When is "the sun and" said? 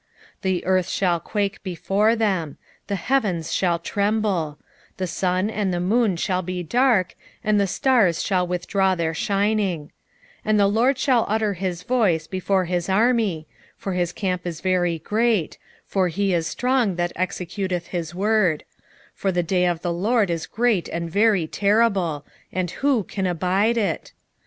4.97-5.71